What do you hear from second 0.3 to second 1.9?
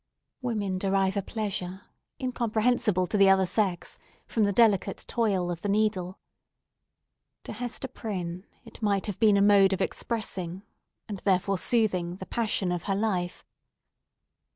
Women derive a pleasure,